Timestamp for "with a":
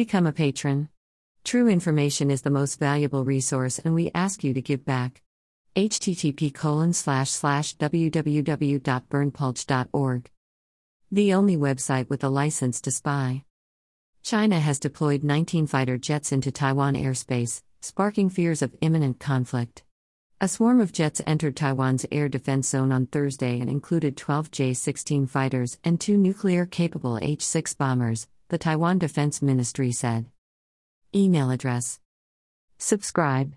12.08-12.30